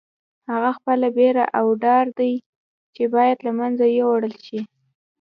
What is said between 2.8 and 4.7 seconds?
چې باید له منځه یوړل شي.